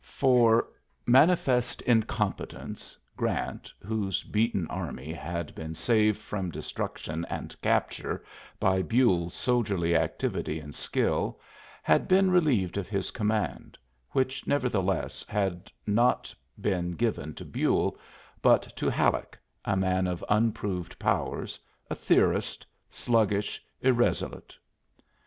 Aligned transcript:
For 0.03 0.67
manifest 1.05 1.83
incompetence 1.83 2.97
Grant, 3.15 3.71
whose 3.85 4.23
beaten 4.23 4.65
army 4.65 5.13
had 5.13 5.53
been 5.53 5.75
saved 5.75 6.19
from 6.19 6.49
destruction 6.49 7.23
and 7.29 7.55
capture 7.61 8.25
by 8.59 8.81
Buell's 8.81 9.35
soldierly 9.35 9.95
activity 9.95 10.59
and 10.59 10.73
skill, 10.73 11.39
had 11.83 12.07
been 12.07 12.31
relieved 12.31 12.77
of 12.77 12.87
his 12.87 13.11
command, 13.11 13.77
which 14.09 14.47
nevertheless 14.47 15.23
had 15.27 15.71
not 15.85 16.33
been 16.59 16.93
given 16.93 17.35
to 17.35 17.45
Buell, 17.45 17.95
but 18.41 18.75
to 18.77 18.89
Halleck, 18.89 19.37
a 19.65 19.77
man 19.77 20.07
of 20.07 20.25
unproved 20.29 20.97
powers, 20.97 21.59
a 21.91 21.93
theorist, 21.93 22.65
sluggish, 22.89 23.63
irresolute. 23.81 24.57